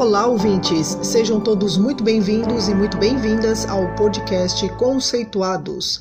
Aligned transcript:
Olá, 0.00 0.28
ouvintes! 0.28 0.96
Sejam 1.02 1.42
todos 1.42 1.76
muito 1.76 2.04
bem-vindos 2.04 2.68
e 2.68 2.74
muito 2.74 2.96
bem-vindas 2.96 3.68
ao 3.68 3.96
podcast 3.96 4.64
Conceituados. 4.76 5.98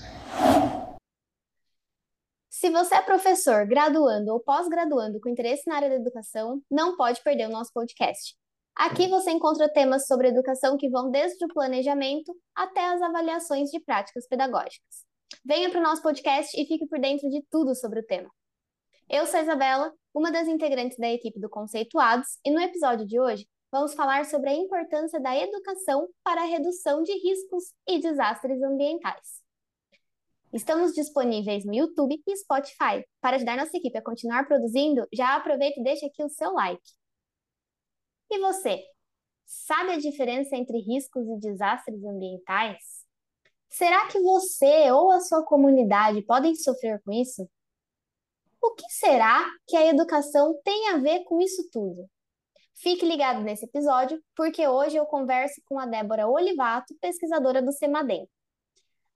Se 2.47 2.69
você 2.69 2.93
é 2.93 3.01
professor, 3.01 3.65
graduando 3.65 4.31
ou 4.31 4.39
pós-graduando 4.39 5.19
com 5.19 5.29
interesse 5.29 5.63
na 5.65 5.77
área 5.77 5.89
da 5.89 5.95
educação, 5.95 6.61
não 6.69 6.95
pode 6.95 7.23
perder 7.23 7.47
o 7.47 7.51
nosso 7.51 7.73
podcast. 7.73 8.35
Aqui 8.75 9.07
você 9.07 9.31
encontra 9.31 9.67
temas 9.67 10.05
sobre 10.05 10.27
educação 10.27 10.77
que 10.77 10.91
vão 10.91 11.09
desde 11.09 11.43
o 11.43 11.47
planejamento 11.47 12.31
até 12.53 12.85
as 12.93 13.01
avaliações 13.01 13.71
de 13.71 13.79
práticas 13.79 14.27
pedagógicas. 14.27 15.05
Venha 15.43 15.71
para 15.71 15.79
o 15.79 15.83
nosso 15.83 16.03
podcast 16.03 16.55
e 16.55 16.67
fique 16.67 16.85
por 16.85 16.99
dentro 16.99 17.27
de 17.31 17.43
tudo 17.49 17.73
sobre 17.73 18.01
o 18.01 18.05
tema. 18.05 18.29
Eu 19.09 19.25
sou 19.25 19.39
a 19.39 19.43
Isabela, 19.43 19.91
uma 20.13 20.31
das 20.31 20.47
integrantes 20.47 20.99
da 20.99 21.09
equipe 21.09 21.39
do 21.39 21.49
Conceituados, 21.49 22.37
e 22.45 22.51
no 22.51 22.61
episódio 22.61 23.07
de 23.07 23.19
hoje 23.19 23.47
vamos 23.71 23.93
falar 23.93 24.25
sobre 24.25 24.49
a 24.49 24.55
importância 24.55 25.19
da 25.19 25.35
educação 25.37 26.07
para 26.23 26.41
a 26.41 26.45
redução 26.45 27.03
de 27.03 27.13
riscos 27.13 27.73
e 27.87 27.99
desastres 27.99 28.61
ambientais. 28.61 29.41
Estamos 30.53 30.93
disponíveis 30.93 31.65
no 31.65 31.73
YouTube 31.73 32.21
e 32.25 32.37
Spotify. 32.37 33.05
Para 33.19 33.35
ajudar 33.35 33.57
nossa 33.57 33.75
equipe 33.75 33.97
a 33.97 34.01
continuar 34.01 34.47
produzindo, 34.47 35.05
já 35.13 35.35
aproveita 35.35 35.79
e 35.79 35.83
deixa 35.83 36.05
aqui 36.05 36.23
o 36.23 36.29
seu 36.29 36.53
like. 36.53 36.81
E 38.29 38.39
você, 38.39 38.81
sabe 39.45 39.91
a 39.91 39.99
diferença 39.99 40.55
entre 40.55 40.79
riscos 40.79 41.27
e 41.27 41.39
desastres 41.39 42.03
ambientais? 42.03 43.05
Será 43.69 44.07
que 44.07 44.19
você 44.21 44.89
ou 44.91 45.11
a 45.11 45.19
sua 45.19 45.43
comunidade 45.43 46.21
podem 46.21 46.55
sofrer 46.55 47.01
com 47.03 47.11
isso? 47.11 47.47
O 48.61 48.71
que 48.71 48.89
será 48.89 49.45
que 49.67 49.75
a 49.75 49.87
educação 49.87 50.59
tem 50.63 50.89
a 50.89 50.97
ver 50.97 51.23
com 51.25 51.41
isso 51.41 51.69
tudo? 51.71 52.09
Fique 52.79 53.05
ligado 53.05 53.41
nesse 53.41 53.65
episódio, 53.65 54.21
porque 54.35 54.67
hoje 54.67 54.97
eu 54.97 55.05
converso 55.05 55.61
com 55.65 55.79
a 55.79 55.85
Débora 55.85 56.27
Olivato, 56.27 56.95
pesquisadora 57.01 57.61
do 57.61 57.71
CEMADEM. 57.71 58.27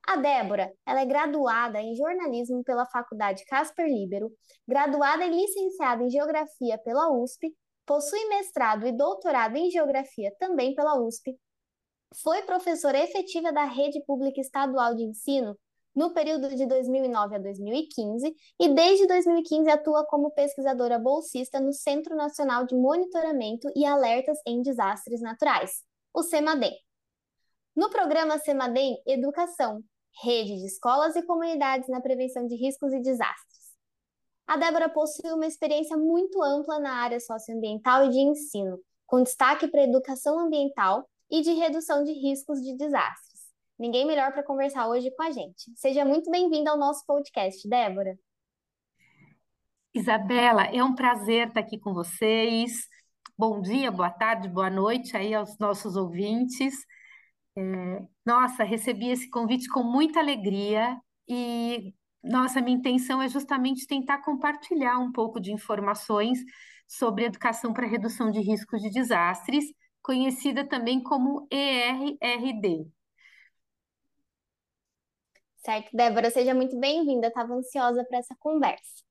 A 0.08 0.16
Débora, 0.18 0.73
ela 0.84 1.02
é 1.02 1.06
graduada 1.06 1.80
em 1.80 1.95
jornalismo 1.95 2.64
pela 2.64 2.88
Faculdade 2.88 3.45
Casper 3.45 3.86
Libero, 3.86 4.31
graduada 4.68 5.26
e 5.26 5.30
licenciada 5.30 6.03
em 6.03 6.09
geografia 6.09 6.80
pela 6.80 7.12
USP, 7.12 7.56
possui 7.86 8.26
mestrado 8.30 8.88
e 8.88 8.92
doutorado 8.92 9.56
em 9.56 9.70
geografia 9.70 10.34
também 10.40 10.73
pela 10.73 11.00
USP, 11.00 11.38
foi 12.16 12.42
professora 12.42 13.00
efetiva 13.00 13.53
da 13.53 13.64
Rede 13.64 14.03
Pública 14.06 14.42
Estadual 14.42 14.96
de 14.96 15.03
Ensino 15.03 15.58
no 15.95 16.14
período 16.14 16.50
de 16.56 16.66
2009 16.66 17.36
a 17.36 17.39
2015 17.39 18.34
e 18.59 18.70
desde 18.70 19.08
2015 19.08 19.70
atua 19.70 20.06
como 20.06 20.31
pesquisadora 20.31 20.97
bolsista 20.97 21.59
no 21.59 21.73
Centro 21.73 22.16
Nacional 22.16 22.66
de 22.66 22.75
Monitoramento 22.75 23.70
e 23.75 23.86
Alertas 23.86 24.38
em 24.45 24.62
Desastres 24.62 25.22
Naturais, 25.22 25.84
o 26.14 26.23
CEMADEM. 26.23 26.73
No 27.75 27.89
programa 27.89 28.38
CEMADEM 28.38 29.02
Educação, 29.06 29.84
Rede 30.23 30.58
de 30.58 30.66
Escolas 30.66 31.16
e 31.16 31.23
Comunidades 31.23 31.88
na 31.89 32.02
Prevenção 32.02 32.45
de 32.45 32.56
Riscos 32.56 32.94
e 32.94 33.02
Desastres. 33.02 33.72
A 34.45 34.58
Débora 34.58 34.89
possui 34.89 35.31
uma 35.31 35.45
experiência 35.45 35.95
muito 35.95 36.42
ampla 36.44 36.80
na 36.80 36.95
área 36.95 37.19
socioambiental 37.19 38.06
e 38.06 38.09
de 38.09 38.19
ensino, 38.19 38.78
com 39.08 39.23
destaque 39.23 39.67
para 39.67 39.84
educação 39.84 40.38
ambiental 40.39 41.08
e 41.30 41.42
de 41.42 41.53
redução 41.53 42.03
de 42.03 42.12
riscos 42.12 42.62
de 42.62 42.75
desastres. 42.75 43.31
Ninguém 43.82 44.06
melhor 44.06 44.32
para 44.32 44.44
conversar 44.44 44.88
hoje 44.88 45.10
com 45.10 45.24
a 45.24 45.32
gente. 45.32 45.72
Seja 45.76 46.06
muito 46.06 46.30
bem-vinda 46.30 46.70
ao 46.70 46.78
nosso 46.78 47.04
podcast, 47.04 47.68
Débora. 47.68 48.16
Isabela, 49.92 50.66
é 50.66 50.84
um 50.84 50.94
prazer 50.94 51.48
estar 51.48 51.62
aqui 51.62 51.80
com 51.80 51.92
vocês. 51.92 52.88
Bom 53.36 53.59
dia, 53.59 53.90
boa 53.90 54.12
tarde, 54.12 54.48
boa 54.48 54.70
noite 54.70 55.18
aí 55.18 55.34
aos 55.34 55.58
nossos 55.58 55.96
ouvintes. 55.96 56.76
É, 57.58 58.03
nossa, 58.24 58.64
recebi 58.64 59.09
esse 59.09 59.28
convite 59.31 59.68
com 59.68 59.81
muita 59.81 60.20
alegria 60.20 60.96
e 61.28 61.96
nossa, 62.24 62.62
minha 62.62 62.78
intenção 62.78 63.20
é 63.20 63.28
justamente 63.28 63.88
tentar 63.88 64.20
compartilhar 64.20 65.00
um 65.00 65.12
pouco 65.12 65.40
de 65.40 65.52
informações 65.52 66.38
sobre 66.88 67.25
educação 67.25 67.74
para 67.74 67.88
redução 67.88 68.30
de 68.30 68.41
riscos 68.41 68.80
de 68.80 68.91
desastres, 68.91 69.66
conhecida 70.03 70.64
também 70.64 71.02
como 71.02 71.47
ERRD. 71.50 72.91
Certo, 75.63 75.95
Débora, 75.95 76.31
seja 76.31 76.55
muito 76.55 76.77
bem-vinda. 76.79 77.27
Estava 77.27 77.53
ansiosa 77.53 78.03
para 78.03 78.17
essa 78.17 78.35
conversa. 78.39 79.03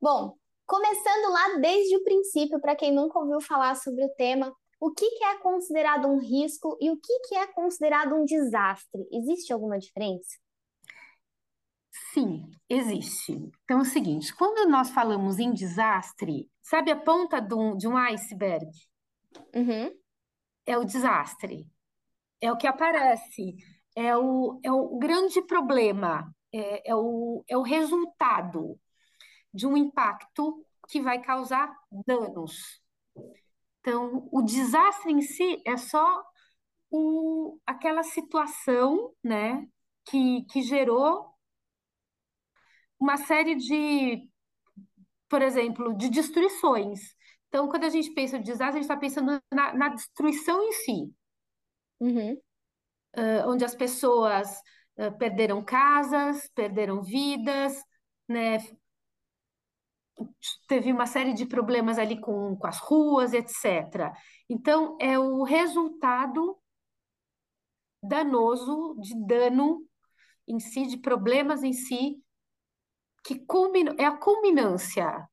Bom, 0.00 0.36
começando 0.66 1.30
lá 1.30 1.58
desde 1.58 1.96
o 1.96 2.02
princípio, 2.02 2.60
para 2.60 2.74
quem 2.74 2.92
nunca 2.92 3.18
ouviu 3.18 3.40
falar 3.42 3.74
sobre 3.76 4.04
o 4.04 4.14
tema, 4.14 4.54
o 4.80 4.90
que, 4.90 5.08
que 5.10 5.24
é 5.24 5.38
considerado 5.38 6.08
um 6.08 6.18
risco 6.18 6.78
e 6.80 6.90
o 6.90 6.96
que, 6.96 7.20
que 7.28 7.34
é 7.34 7.46
considerado 7.46 8.14
um 8.14 8.24
desastre? 8.24 9.06
Existe 9.12 9.52
alguma 9.52 9.78
diferença? 9.78 10.38
Sim, 12.12 12.50
existe. 12.70 13.32
Então 13.64 13.78
é 13.78 13.82
o 13.82 13.84
seguinte: 13.84 14.34
quando 14.34 14.68
nós 14.70 14.90
falamos 14.90 15.38
em 15.38 15.52
desastre, 15.52 16.50
sabe 16.62 16.90
a 16.90 16.96
ponta 16.96 17.38
de 17.38 17.54
um, 17.54 17.76
de 17.76 17.86
um 17.86 17.98
iceberg? 17.98 18.66
Uhum. 19.54 19.94
É 20.64 20.78
o 20.78 20.84
desastre. 20.84 21.66
É 22.40 22.50
o 22.50 22.56
que 22.56 22.66
aparece 22.66 23.56
é 23.94 24.16
o, 24.16 24.60
é 24.62 24.72
o 24.72 24.98
grande 24.98 25.42
problema, 25.42 26.34
é, 26.52 26.90
é, 26.90 26.94
o, 26.94 27.44
é 27.48 27.56
o 27.56 27.62
resultado 27.62 28.78
de 29.52 29.66
um 29.66 29.76
impacto 29.76 30.64
que 30.88 31.00
vai 31.00 31.20
causar 31.20 31.74
danos. 32.06 32.80
Então, 33.80 34.28
o 34.30 34.42
desastre 34.42 35.12
em 35.12 35.20
si 35.20 35.62
é 35.66 35.76
só 35.76 36.22
o, 36.90 37.58
aquela 37.66 38.02
situação 38.02 39.12
né, 39.22 39.66
que, 40.04 40.44
que 40.44 40.62
gerou 40.62 41.30
uma 42.98 43.16
série 43.16 43.56
de, 43.56 44.28
por 45.28 45.42
exemplo, 45.42 45.94
de 45.94 46.08
destruições. 46.08 47.00
Então, 47.48 47.68
quando 47.68 47.84
a 47.84 47.90
gente 47.90 48.10
pensa 48.12 48.38
em 48.38 48.42
desastre, 48.42 48.68
a 48.68 48.72
gente 48.72 48.82
está 48.82 48.96
pensando 48.96 49.42
na, 49.52 49.74
na, 49.74 49.88
destruição 49.88 50.62
em 50.62 50.72
si. 50.72 51.14
Uhum 52.00 52.40
uh, 53.16 53.48
onde 53.48 53.64
as 53.64 53.74
pessoas 53.74 54.48
uh, 54.96 55.16
perderam 55.18 55.64
casas, 55.64 56.48
perderam 56.54 57.02
vidas, 57.02 57.82
né? 58.28 58.58
Teve 60.68 60.92
uma 60.92 61.06
série 61.06 61.32
de 61.32 61.46
problemas 61.46 61.98
ali 61.98 62.20
com, 62.20 62.56
com 62.56 62.66
as 62.66 62.78
ruas, 62.78 63.32
etc. 63.32 64.12
Então, 64.48 64.96
é 65.00 65.18
o 65.18 65.42
resultado 65.42 66.58
danoso, 68.02 68.96
de 69.00 69.14
dano 69.26 69.86
em 70.46 70.58
si, 70.58 70.86
de 70.86 70.96
problemas 70.96 71.62
em 71.62 71.72
si, 71.72 72.22
que 73.24 73.38
culmina, 73.46 73.94
é 73.98 74.04
a 74.04 74.16
culminância. 74.16 75.28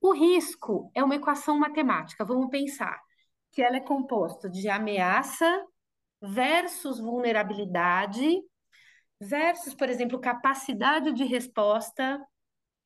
O 0.00 0.12
risco 0.12 0.90
é 0.94 1.02
uma 1.02 1.16
equação 1.16 1.58
matemática, 1.58 2.24
vamos 2.24 2.50
pensar 2.50 3.00
que 3.52 3.62
ela 3.62 3.76
é 3.76 3.80
composta 3.80 4.48
de 4.48 4.68
ameaça 4.68 5.66
versus 6.20 7.00
vulnerabilidade, 7.00 8.40
versus, 9.20 9.74
por 9.74 9.88
exemplo, 9.88 10.20
capacidade 10.20 11.12
de 11.12 11.24
resposta, 11.24 12.20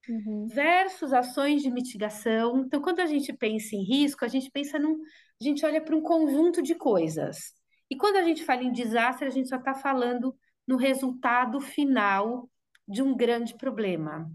uhum. 0.08 0.46
versus 0.48 1.12
ações 1.12 1.62
de 1.62 1.70
mitigação. 1.70 2.60
Então, 2.60 2.80
quando 2.80 3.00
a 3.00 3.06
gente 3.06 3.32
pensa 3.32 3.74
em 3.74 3.82
risco, 3.82 4.24
a 4.24 4.28
gente 4.28 4.50
pensa 4.50 4.78
num. 4.78 5.00
A 5.40 5.44
gente 5.44 5.64
olha 5.64 5.82
para 5.82 5.96
um 5.96 6.02
conjunto 6.02 6.62
de 6.62 6.74
coisas. 6.74 7.52
E 7.90 7.96
quando 7.96 8.16
a 8.16 8.22
gente 8.22 8.44
fala 8.44 8.62
em 8.62 8.72
desastre, 8.72 9.26
a 9.26 9.30
gente 9.30 9.48
só 9.48 9.56
está 9.56 9.74
falando 9.74 10.36
no 10.66 10.76
resultado 10.76 11.60
final 11.60 12.48
de 12.86 13.02
um 13.02 13.16
grande 13.16 13.54
problema. 13.56 14.30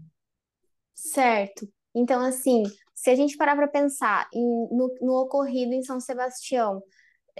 Certo. 0.94 1.68
Então, 1.94 2.20
assim, 2.20 2.62
se 2.94 3.10
a 3.10 3.14
gente 3.14 3.36
parar 3.36 3.56
para 3.56 3.66
pensar 3.66 4.28
em, 4.32 4.68
no, 4.70 4.94
no 5.00 5.14
ocorrido 5.22 5.72
em 5.72 5.82
São 5.82 5.98
Sebastião, 5.98 6.82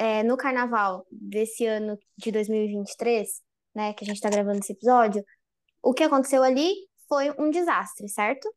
é, 0.00 0.22
no 0.22 0.34
carnaval 0.34 1.06
desse 1.12 1.66
ano 1.66 1.98
de 2.16 2.32
2023, 2.32 3.28
né, 3.74 3.92
que 3.92 4.02
a 4.02 4.06
gente 4.06 4.16
está 4.16 4.30
gravando 4.30 4.60
esse 4.60 4.72
episódio, 4.72 5.22
o 5.82 5.92
que 5.92 6.02
aconteceu 6.02 6.42
ali 6.42 6.72
foi 7.06 7.30
um 7.38 7.50
desastre, 7.50 8.08
certo? 8.08 8.48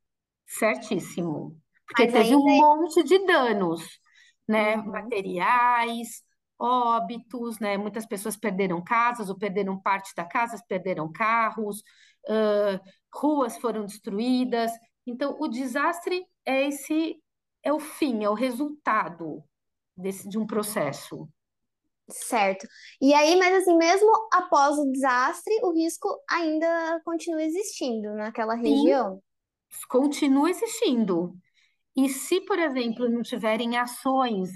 Certíssimo. 0.47 1.59
Porque 1.85 2.05
Mas 2.05 2.13
teve 2.13 2.35
um 2.37 2.49
é 2.49 2.57
monte 2.59 3.03
de 3.03 3.25
danos, 3.25 3.81
né? 4.47 4.77
Uhum. 4.77 4.85
Materiais, 4.85 6.23
óbitos, 6.57 7.59
né? 7.59 7.75
Muitas 7.75 8.05
pessoas 8.05 8.37
perderam 8.37 8.81
casas 8.81 9.29
ou 9.29 9.37
perderam 9.37 9.77
parte 9.77 10.15
da 10.15 10.23
casa, 10.23 10.63
perderam 10.65 11.11
carros, 11.11 11.79
uh, 12.29 12.79
ruas 13.13 13.57
foram 13.57 13.85
destruídas. 13.85 14.71
Então, 15.05 15.35
o 15.37 15.49
desastre 15.49 16.25
é 16.45 16.69
esse, 16.69 17.17
é 17.61 17.73
o 17.73 17.81
fim, 17.81 18.23
é 18.23 18.29
o 18.29 18.33
resultado 18.33 19.43
desse, 19.95 20.27
de 20.27 20.37
um 20.37 20.45
processo. 20.45 21.27
Certo. 22.09 22.67
E 23.01 23.13
aí, 23.13 23.35
mas 23.37 23.55
assim, 23.55 23.77
mesmo 23.77 24.09
após 24.31 24.77
o 24.77 24.91
desastre, 24.91 25.53
o 25.63 25.71
risco 25.73 26.07
ainda 26.29 27.01
continua 27.05 27.41
existindo 27.41 28.13
naquela 28.13 28.55
região. 28.55 29.21
Sim, 29.69 29.79
continua 29.89 30.49
existindo. 30.49 31.33
E 31.95 32.09
se, 32.09 32.41
por 32.41 32.59
exemplo, 32.59 33.09
não 33.09 33.21
tiverem 33.21 33.77
ações 33.77 34.49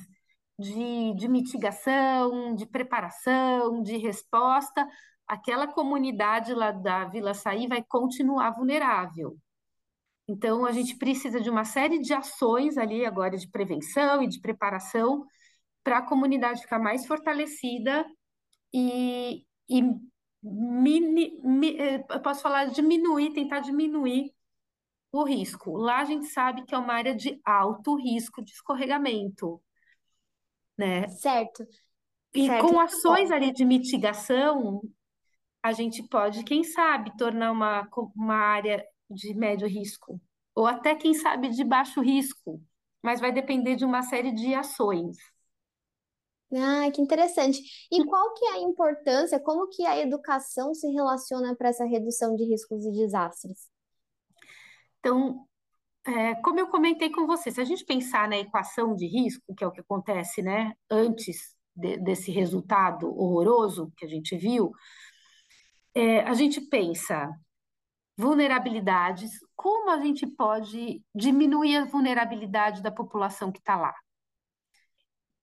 de, 0.59 1.13
de 1.15 1.27
mitigação, 1.27 2.55
de 2.55 2.65
preparação, 2.65 3.81
de 3.81 3.95
resposta, 3.97 4.87
aquela 5.27 5.67
comunidade 5.67 6.53
lá 6.53 6.71
da 6.71 7.05
Vila 7.05 7.33
Saí 7.33 7.67
vai 7.67 7.83
continuar 7.83 8.51
vulnerável. 8.51 9.37
Então, 10.27 10.65
a 10.65 10.71
gente 10.71 10.95
precisa 10.97 11.39
de 11.39 11.49
uma 11.49 11.63
série 11.63 11.99
de 11.99 12.13
ações 12.13 12.77
ali 12.77 13.05
agora 13.05 13.37
de 13.37 13.49
prevenção 13.49 14.21
e 14.21 14.27
de 14.27 14.41
preparação 14.41 15.25
para 15.83 15.99
a 15.99 16.05
comunidade 16.05 16.61
ficar 16.61 16.79
mais 16.79 17.05
fortalecida 17.05 18.05
e, 18.73 19.45
e 19.69 19.81
mini, 20.43 21.39
mi, 21.41 21.77
eh, 21.79 22.05
eu 22.09 22.21
posso 22.21 22.41
falar 22.41 22.65
diminuir, 22.65 23.33
tentar 23.33 23.61
diminuir 23.61 24.33
o 25.11 25.23
risco. 25.23 25.77
Lá 25.77 25.99
a 25.99 26.05
gente 26.05 26.27
sabe 26.27 26.65
que 26.65 26.75
é 26.75 26.77
uma 26.77 26.93
área 26.93 27.15
de 27.15 27.39
alto 27.45 27.95
risco 27.95 28.43
de 28.43 28.51
escorregamento, 28.51 29.61
né? 30.77 31.07
Certo. 31.07 31.65
E 32.33 32.47
certo. 32.47 32.67
com 32.67 32.79
ações 32.79 33.31
ali 33.31 33.53
de 33.53 33.63
mitigação, 33.63 34.81
a 35.63 35.71
gente 35.71 36.03
pode, 36.03 36.43
quem 36.43 36.63
sabe, 36.63 37.15
tornar 37.17 37.51
uma, 37.51 37.87
uma 38.15 38.35
área 38.35 38.85
de 39.09 39.33
médio 39.33 39.67
risco, 39.67 40.19
ou 40.55 40.65
até, 40.65 40.95
quem 40.95 41.13
sabe, 41.13 41.49
de 41.49 41.63
baixo 41.63 42.01
risco, 42.01 42.61
mas 43.03 43.19
vai 43.19 43.31
depender 43.31 43.75
de 43.75 43.85
uma 43.85 44.01
série 44.01 44.31
de 44.31 44.53
ações. 44.53 45.17
Ah, 46.53 46.89
que 46.91 47.01
interessante. 47.01 47.61
E 47.91 48.03
qual 48.05 48.33
que 48.33 48.45
é 48.45 48.51
a 48.53 48.61
importância, 48.61 49.39
como 49.39 49.67
que 49.67 49.85
a 49.85 49.97
educação 49.99 50.73
se 50.73 50.87
relaciona 50.87 51.55
para 51.55 51.69
essa 51.69 51.85
redução 51.85 52.35
de 52.35 52.45
riscos 52.45 52.85
e 52.85 52.91
desastres? 52.91 53.69
Então, 54.99 55.45
é, 56.05 56.35
como 56.35 56.59
eu 56.59 56.67
comentei 56.67 57.09
com 57.09 57.27
você, 57.27 57.51
se 57.51 57.59
a 57.59 57.65
gente 57.65 57.83
pensar 57.83 58.29
na 58.29 58.37
equação 58.37 58.95
de 58.95 59.05
risco, 59.05 59.53
que 59.53 59.63
é 59.63 59.67
o 59.67 59.71
que 59.71 59.81
acontece, 59.81 60.41
né, 60.41 60.73
antes 60.89 61.53
de, 61.75 61.97
desse 61.97 62.31
resultado 62.31 63.07
horroroso 63.07 63.91
que 63.97 64.05
a 64.05 64.07
gente 64.07 64.37
viu, 64.37 64.71
é, 65.93 66.21
a 66.21 66.33
gente 66.33 66.61
pensa 66.61 67.29
vulnerabilidades, 68.17 69.31
como 69.55 69.91
a 69.91 69.99
gente 69.99 70.25
pode 70.25 71.03
diminuir 71.13 71.77
a 71.77 71.85
vulnerabilidade 71.85 72.81
da 72.81 72.91
população 72.91 73.51
que 73.51 73.59
está 73.59 73.75
lá? 73.75 73.93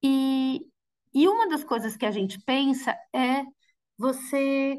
E, 0.02 0.66
e 1.14 1.28
uma 1.28 1.48
das 1.48 1.62
coisas 1.62 1.96
que 1.96 2.04
a 2.04 2.10
gente 2.10 2.38
pensa 2.44 2.96
é 3.14 3.44
você 3.96 4.76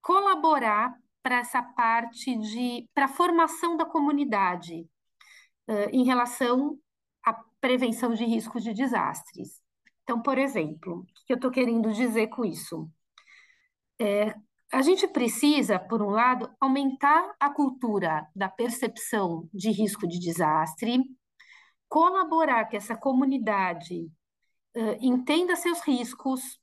colaborar 0.00 0.94
para 1.22 1.40
essa 1.40 1.62
parte 1.62 2.34
de 2.38 2.88
para 2.94 3.04
a 3.04 3.08
formação 3.08 3.76
da 3.76 3.84
comunidade 3.84 4.88
uh, 5.68 5.90
em 5.92 6.04
relação 6.04 6.78
à 7.24 7.34
prevenção 7.60 8.14
de 8.14 8.24
riscos 8.24 8.64
de 8.64 8.72
desastres. 8.72 9.60
Então, 10.02 10.22
por 10.22 10.38
exemplo, 10.38 11.00
o 11.00 11.04
que 11.26 11.32
eu 11.34 11.36
estou 11.36 11.50
querendo 11.50 11.92
dizer 11.92 12.28
com 12.28 12.44
isso? 12.44 12.90
É, 14.00 14.34
a 14.72 14.82
gente 14.82 15.08
precisa, 15.08 15.78
por 15.78 16.02
um 16.02 16.10
lado, 16.10 16.50
aumentar 16.60 17.34
a 17.40 17.50
cultura 17.50 18.26
da 18.34 18.48
percepção 18.48 19.48
de 19.52 19.70
risco 19.70 20.06
de 20.06 20.18
desastre, 20.18 21.02
colaborar 21.88 22.66
que 22.66 22.76
essa 22.76 22.96
comunidade 22.96 24.04
uh, 24.76 24.96
entenda 25.00 25.56
seus 25.56 25.80
riscos, 25.80 26.60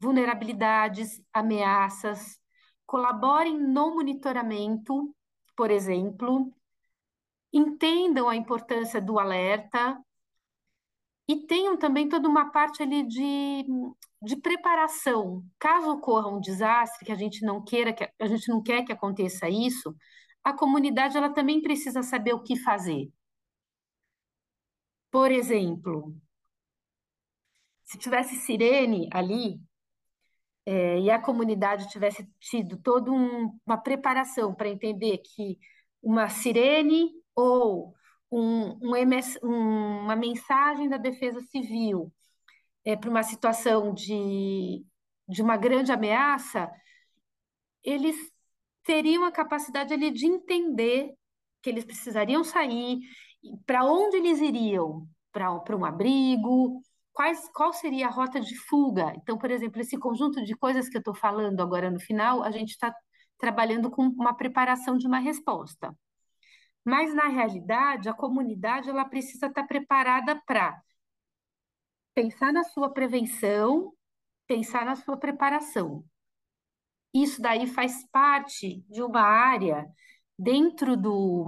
vulnerabilidades, 0.00 1.20
ameaças, 1.32 2.38
colaborem 2.86 3.58
no 3.58 3.94
monitoramento, 3.96 5.14
por 5.56 5.70
exemplo, 5.70 6.52
entendam 7.52 8.28
a 8.28 8.36
importância 8.36 9.00
do 9.00 9.18
alerta 9.18 10.00
e 11.26 11.44
tenham 11.46 11.76
também 11.76 12.08
toda 12.08 12.28
uma 12.28 12.50
parte 12.50 12.82
ali 12.82 13.02
de, 13.02 13.64
de 14.22 14.36
preparação. 14.36 15.44
Caso 15.58 15.90
ocorra 15.90 16.28
um 16.28 16.40
desastre 16.40 17.04
que 17.04 17.12
a 17.12 17.16
gente 17.16 17.44
não 17.44 17.62
queira 17.64 17.92
que 17.92 18.08
a 18.18 18.26
gente 18.26 18.48
não 18.48 18.62
quer 18.62 18.84
que 18.84 18.92
aconteça 18.92 19.48
isso, 19.48 19.94
a 20.42 20.52
comunidade 20.52 21.16
ela 21.16 21.30
também 21.30 21.60
precisa 21.62 22.02
saber 22.02 22.32
o 22.34 22.42
que 22.42 22.56
fazer. 22.56 23.10
Por 25.10 25.30
exemplo, 25.30 26.14
se 27.84 27.98
tivesse 27.98 28.36
sirene 28.36 29.08
ali, 29.12 29.60
é, 30.66 31.00
e 31.00 31.10
a 31.10 31.18
comunidade 31.18 31.88
tivesse 31.88 32.28
tido 32.38 32.76
toda 32.76 33.10
um, 33.10 33.58
uma 33.64 33.78
preparação 33.78 34.54
para 34.54 34.68
entender 34.68 35.18
que 35.18 35.58
uma 36.02 36.28
sirene 36.28 37.10
ou 37.34 37.94
um, 38.30 38.78
um 38.82 38.94
um, 39.42 40.00
uma 40.02 40.16
mensagem 40.16 40.88
da 40.88 40.98
Defesa 40.98 41.40
Civil 41.40 42.12
é, 42.88 42.96
para 42.96 43.10
uma 43.10 43.22
situação 43.22 43.92
de, 43.92 44.82
de 45.28 45.42
uma 45.42 45.58
grande 45.58 45.92
ameaça, 45.92 46.70
eles 47.84 48.16
teriam 48.82 49.26
a 49.26 49.30
capacidade 49.30 49.92
ali 49.92 50.10
de 50.10 50.24
entender 50.24 51.12
que 51.60 51.68
eles 51.68 51.84
precisariam 51.84 52.42
sair, 52.42 53.00
para 53.66 53.84
onde 53.84 54.16
eles 54.16 54.40
iriam, 54.40 55.06
para 55.30 55.76
um 55.76 55.84
abrigo, 55.84 56.80
quais, 57.12 57.46
qual 57.52 57.74
seria 57.74 58.06
a 58.06 58.10
rota 58.10 58.40
de 58.40 58.56
fuga. 58.56 59.12
Então, 59.16 59.36
por 59.36 59.50
exemplo, 59.50 59.82
esse 59.82 59.98
conjunto 59.98 60.42
de 60.42 60.56
coisas 60.56 60.88
que 60.88 60.96
eu 60.96 61.00
estou 61.00 61.14
falando 61.14 61.60
agora 61.60 61.90
no 61.90 62.00
final, 62.00 62.42
a 62.42 62.50
gente 62.50 62.70
está 62.70 62.90
trabalhando 63.38 63.90
com 63.90 64.02
uma 64.04 64.34
preparação 64.34 64.96
de 64.96 65.06
uma 65.06 65.18
resposta. 65.18 65.94
Mas, 66.82 67.14
na 67.14 67.28
realidade, 67.28 68.08
a 68.08 68.14
comunidade 68.14 68.88
ela 68.88 69.04
precisa 69.04 69.48
estar 69.48 69.60
tá 69.60 69.68
preparada 69.68 70.40
para 70.46 70.74
pensar 72.18 72.52
na 72.52 72.64
sua 72.64 72.92
prevenção, 72.92 73.92
pensar 74.44 74.84
na 74.84 74.96
sua 74.96 75.16
preparação. 75.16 76.04
Isso 77.14 77.40
daí 77.40 77.64
faz 77.64 78.04
parte 78.10 78.84
de 78.90 79.00
uma 79.04 79.20
área 79.20 79.86
dentro 80.36 80.96
do, 80.96 81.46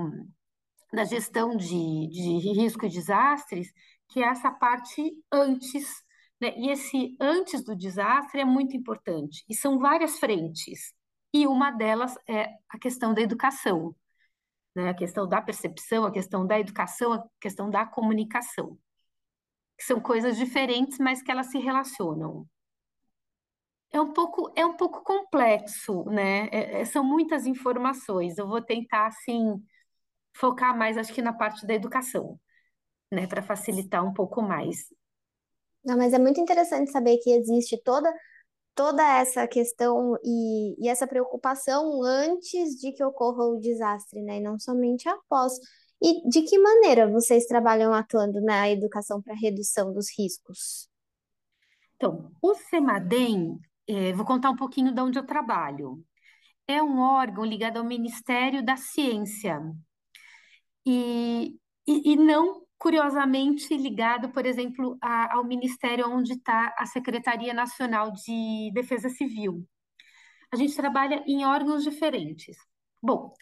da 0.93 1.03
gestão 1.03 1.57
de, 1.57 1.67
de 1.67 2.53
risco 2.53 2.87
e 2.87 2.89
desastres 2.89 3.73
que 4.11 4.23
é 4.23 4.29
essa 4.29 4.53
parte 4.53 5.13
antes, 5.33 5.89
né? 6.41 6.57
E 6.57 6.71
esse 6.71 7.17
antes 7.21 7.65
do 7.65 7.75
desastre 7.75 8.41
é 8.41 8.45
muito 8.45 8.77
importante. 8.77 9.45
E 9.49 9.57
são 9.57 9.77
várias 9.77 10.21
frentes. 10.21 10.93
E 11.33 11.49
uma 11.49 11.73
delas 11.73 12.15
é 12.29 12.47
a 12.69 12.79
questão 12.79 13.13
da 13.13 13.21
educação, 13.21 13.93
né? 14.77 14.91
A 14.91 14.95
questão 14.95 15.29
da 15.29 15.43
percepção, 15.43 16.05
a 16.05 16.13
questão 16.13 16.47
da 16.47 16.61
educação, 16.61 17.13
a 17.13 17.25
questão 17.41 17.69
da 17.69 17.85
comunicação. 17.85 18.79
Que 19.81 19.87
são 19.87 19.99
coisas 19.99 20.37
diferentes, 20.37 20.99
mas 20.99 21.23
que 21.23 21.33
elas 21.33 21.51
se 21.51 21.59
relacionam. 21.59 22.47
É 23.91 24.01
um 24.01 24.13
pouco, 24.13 24.53
é 24.55 24.65
um 24.65 24.77
pouco 24.77 25.03
complexo, 25.03 26.05
né? 26.05 26.49
É, 26.53 26.83
é 26.83 26.85
são 26.85 27.03
muitas 27.03 27.47
informações. 27.47 28.39
Eu 28.39 28.47
vou 28.47 28.63
tentar, 28.63 29.07
assim, 29.07 29.61
focar 30.37 30.77
mais, 30.77 30.99
acho 30.99 31.13
que 31.13 31.23
na 31.23 31.33
parte 31.33 31.67
da 31.67 31.75
educação 31.75 32.39
né, 33.11 33.27
para 33.27 33.43
facilitar 33.43 34.05
um 34.07 34.13
pouco 34.13 34.41
mais. 34.41 34.87
Não, 35.85 35.97
mas 35.97 36.13
é 36.13 36.19
muito 36.19 36.41
interessante 36.41 36.91
saber 36.91 37.19
que 37.19 37.31
existe 37.31 37.81
toda 37.83 38.13
toda 38.73 39.03
essa 39.19 39.47
questão 39.47 40.17
e, 40.25 40.77
e 40.83 40.89
essa 40.89 41.07
preocupação 41.07 42.03
antes 42.03 42.77
de 42.81 42.93
que 42.93 43.05
ocorra 43.05 43.45
o 43.45 43.59
desastre, 43.59 44.23
né, 44.23 44.39
e 44.39 44.41
não 44.41 44.59
somente 44.59 45.09
após. 45.09 45.53
E 46.03 46.29
de 46.29 46.43
que 46.43 46.59
maneira 46.59 47.09
vocês 47.09 47.47
trabalham 47.47 47.93
atuando 47.93 48.41
na 48.41 48.71
educação 48.71 49.21
para 49.21 49.35
redução 49.35 49.93
dos 49.93 50.07
riscos? 50.19 50.89
Então, 51.97 52.33
o 52.41 52.55
CEMADEM, 52.55 53.59
é, 53.87 54.13
vou 54.15 54.25
contar 54.25 54.51
um 54.51 54.57
pouquinho 54.57 54.95
de 54.95 55.01
onde 55.01 55.19
eu 55.19 55.27
trabalho. 55.27 56.03
É 56.67 56.83
um 56.83 57.01
órgão 57.01 57.45
ligado 57.45 57.77
ao 57.77 57.85
Ministério 57.85 58.65
da 58.65 58.77
Ciência. 58.77 59.61
E, 60.87 61.59
e, 61.87 62.13
e 62.13 62.17
não 62.17 62.63
curiosamente 62.79 63.77
ligado, 63.77 64.31
por 64.31 64.47
exemplo, 64.47 64.97
a, 65.03 65.35
ao 65.35 65.45
ministério 65.45 66.09
onde 66.09 66.33
está 66.33 66.75
a 66.79 66.87
Secretaria 66.87 67.53
Nacional 67.53 68.11
de 68.11 68.71
Defesa 68.73 69.11
Civil. 69.11 69.69
A 70.51 70.57
gente 70.57 70.75
trabalha 70.75 71.23
em 71.27 71.45
órgãos 71.45 71.85
diferentes. 71.85 72.57
Bom, 73.03 73.35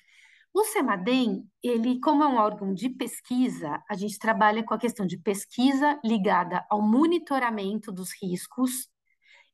o 0.53 0.65
CEMADEM, 0.65 1.49
ele, 1.63 2.01
como 2.01 2.25
é 2.25 2.27
um 2.27 2.37
órgão 2.37 2.73
de 2.75 2.89
pesquisa, 2.89 3.83
a 3.89 3.95
gente 3.95 4.19
trabalha 4.19 4.65
com 4.65 4.75
a 4.75 4.79
questão 4.79 5.07
de 5.07 5.19
pesquisa 5.19 6.01
ligada 6.05 6.65
ao 6.71 6.81
monitoramento 6.81 7.93
dos 7.93 8.11
riscos 8.21 8.89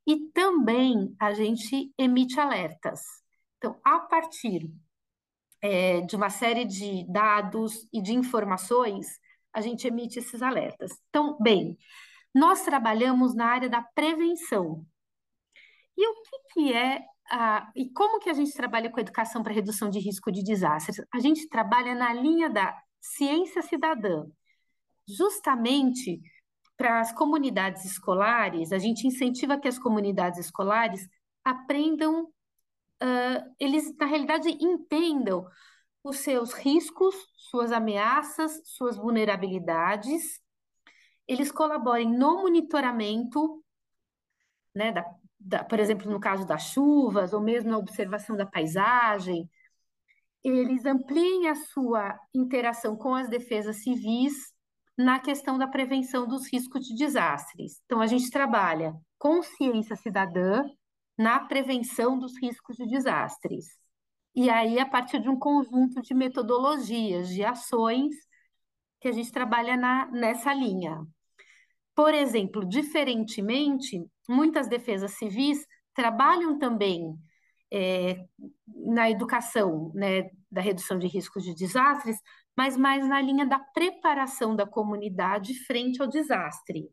e 0.07 0.31
também 0.31 1.15
a 1.19 1.33
gente 1.33 1.93
emite 1.99 2.39
alertas. 2.39 3.01
Então, 3.59 3.79
a 3.85 3.99
partir 4.01 4.71
é, 5.63 6.03
de 6.03 6.15
uma 6.15 6.31
série 6.31 6.65
de 6.65 7.05
dados 7.11 7.89
e 7.93 8.01
de 8.01 8.13
informações, 8.13 9.19
a 9.53 9.61
gente 9.61 9.87
emite 9.87 10.19
esses 10.19 10.43
alertas. 10.43 10.93
Então, 11.09 11.39
bem, 11.41 11.79
nós 12.35 12.63
trabalhamos 12.63 13.35
na 13.35 13.47
área 13.47 13.69
da 13.69 13.83
prevenção. 13.83 14.85
E 15.97 16.07
o 16.07 16.23
que, 16.23 16.39
que 16.53 16.73
é 16.73 17.05
a, 17.31 17.71
e 17.75 17.91
como 17.91 18.21
que 18.21 18.31
a 18.31 18.35
gente 18.35 18.53
trabalha 18.53 18.91
com 18.91 19.01
educação 19.01 19.43
para 19.43 19.53
redução 19.53 19.89
de 19.91 19.99
risco 19.99 20.31
de 20.31 20.43
desastres? 20.43 21.05
A 21.13 21.19
gente 21.19 21.49
trabalha 21.49 21.95
na 21.95 22.13
linha 22.13 22.51
da 22.51 22.77
ciência 23.01 23.63
cidadã, 23.63 24.27
justamente 25.09 26.21
para 26.77 27.01
as 27.01 27.13
comunidades 27.13 27.85
escolares, 27.85 28.73
a 28.73 28.79
gente 28.79 29.07
incentiva 29.07 29.59
que 29.59 29.69
as 29.69 29.79
comunidades 29.79 30.41
escolares 30.41 31.09
aprendam, 31.45 32.25
uh, 32.25 33.55
eles 33.61 33.97
na 33.97 34.07
realidade 34.07 34.49
entendam 34.61 35.47
os 36.03 36.19
seus 36.19 36.53
riscos, 36.53 37.15
suas 37.37 37.73
ameaças, 37.73 38.61
suas 38.65 38.97
vulnerabilidades, 38.97 40.41
eles 41.27 41.51
colaborem 41.51 42.11
no 42.11 42.43
monitoramento, 42.43 43.65
né, 44.75 44.93
da, 44.93 45.05
da, 45.45 45.63
por 45.63 45.79
exemplo, 45.79 46.11
no 46.11 46.19
caso 46.19 46.47
das 46.47 46.71
chuvas, 46.71 47.33
ou 47.33 47.41
mesmo 47.41 47.71
na 47.71 47.79
observação 47.79 48.35
da 48.37 48.47
paisagem, 48.47 49.49
eles 50.43 50.85
ampliem 50.87 51.49
a 51.49 51.55
sua 51.55 52.19
interação 52.35 52.97
com 52.97 53.15
as 53.15 53.29
defesas 53.29 53.83
civis 53.83 54.35
na 54.97 55.19
questão 55.19 55.59
da 55.59 55.67
prevenção 55.67 56.27
dos 56.27 56.51
riscos 56.51 56.87
de 56.87 56.95
desastres. 56.95 57.81
Então, 57.85 58.01
a 58.01 58.07
gente 58.07 58.31
trabalha 58.31 58.95
consciência 59.19 59.97
cidadã 59.97 60.65
na 61.17 61.41
prevenção 61.41 62.19
dos 62.19 62.37
riscos 62.41 62.77
de 62.77 62.87
desastres. 62.87 63.67
E 64.35 64.51
aí, 64.51 64.79
a 64.79 64.87
partir 64.87 65.21
de 65.21 65.29
um 65.29 65.39
conjunto 65.39 66.01
de 66.03 66.15
metodologias, 66.15 67.29
de 67.29 67.45
ações, 67.45 68.15
que 69.01 69.09
a 69.09 69.13
gente 69.13 69.31
trabalha 69.31 69.77
na, 69.77 70.07
nessa 70.07 70.55
linha. 70.55 71.07
Por 71.95 72.13
exemplo, 72.13 72.65
diferentemente, 72.65 74.05
muitas 74.29 74.69
defesas 74.69 75.13
civis 75.13 75.65
trabalham 75.95 76.59
também 76.59 77.17
é, 77.73 78.25
na 78.67 79.11
educação, 79.11 79.93
né, 79.95 80.31
da 80.51 80.61
redução 80.61 80.99
de 80.99 81.07
riscos 81.07 81.45
de 81.45 81.55
desastres, 81.55 82.17
mas 82.57 82.77
mais 82.77 83.07
na 83.07 83.21
linha 83.21 83.47
da 83.47 83.59
preparação 83.59 84.55
da 84.55 84.67
comunidade 84.67 85.55
frente 85.65 86.01
ao 86.01 86.09
desastre. 86.09 86.89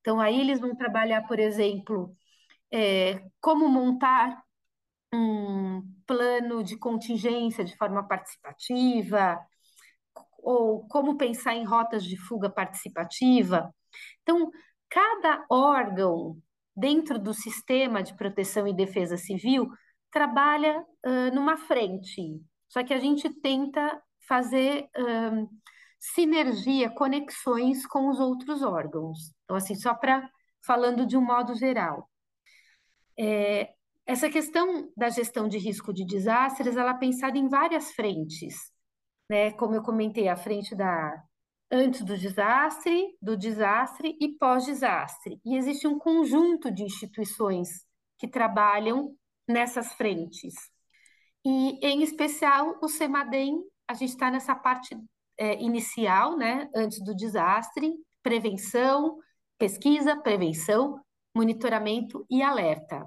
Então, 0.00 0.20
aí 0.20 0.40
eles 0.40 0.60
vão 0.60 0.74
trabalhar, 0.76 1.26
por 1.26 1.38
exemplo, 1.38 2.14
é, 2.72 3.22
como 3.40 3.68
montar 3.68 4.42
um 5.12 5.82
plano 6.06 6.62
de 6.62 6.76
contingência 6.78 7.64
de 7.64 7.76
forma 7.76 8.06
participativa, 8.06 9.38
ou 10.38 10.86
como 10.88 11.16
pensar 11.16 11.54
em 11.54 11.64
rotas 11.64 12.04
de 12.04 12.16
fuga 12.16 12.48
participativa. 12.48 13.74
Então, 14.22 14.50
cada 14.88 15.44
órgão 15.50 16.36
dentro 16.76 17.18
do 17.18 17.32
sistema 17.32 18.02
de 18.02 18.14
proteção 18.14 18.66
e 18.68 18.74
defesa 18.74 19.16
civil 19.16 19.68
trabalha 20.10 20.84
uh, 21.04 21.34
numa 21.34 21.56
frente, 21.56 22.40
só 22.68 22.82
que 22.82 22.94
a 22.94 22.98
gente 22.98 23.28
tenta 23.40 24.00
fazer 24.26 24.88
um, 24.96 25.48
sinergia, 25.98 26.90
conexões 26.90 27.86
com 27.86 28.08
os 28.08 28.20
outros 28.20 28.62
órgãos. 28.62 29.32
Então, 29.44 29.56
assim, 29.56 29.74
só 29.74 29.94
para 29.94 30.28
falando 30.64 31.06
de 31.06 31.16
um 31.16 31.24
modo 31.24 31.54
geral. 31.54 32.10
É, 33.18 33.72
essa 34.04 34.28
questão 34.28 34.90
da 34.96 35.08
gestão 35.08 35.48
de 35.48 35.58
risco 35.58 35.92
de 35.92 36.04
desastres, 36.04 36.76
ela 36.76 36.90
é 36.90 36.98
pensada 36.98 37.38
em 37.38 37.48
várias 37.48 37.92
frentes, 37.92 38.56
né? 39.30 39.52
Como 39.52 39.74
eu 39.74 39.82
comentei, 39.82 40.28
a 40.28 40.36
frente 40.36 40.74
da 40.74 41.22
antes 41.70 42.02
do 42.02 42.16
desastre, 42.16 43.16
do 43.20 43.36
desastre 43.36 44.16
e 44.20 44.28
pós-desastre. 44.36 45.40
E 45.44 45.56
existe 45.56 45.86
um 45.86 45.98
conjunto 45.98 46.70
de 46.70 46.82
instituições 46.82 47.68
que 48.18 48.28
trabalham 48.28 49.14
nessas 49.48 49.92
frentes. 49.94 50.54
E, 51.44 51.78
em 51.86 52.02
especial, 52.02 52.78
o 52.82 52.88
CEMADEM 52.88 53.62
a 53.88 53.94
gente 53.94 54.10
está 54.10 54.30
nessa 54.30 54.54
parte 54.54 54.96
é, 55.38 55.60
inicial, 55.62 56.36
né, 56.36 56.68
antes 56.74 57.02
do 57.02 57.14
desastre, 57.14 57.94
prevenção, 58.22 59.18
pesquisa, 59.58 60.16
prevenção, 60.16 61.00
monitoramento 61.34 62.26
e 62.28 62.42
alerta. 62.42 63.04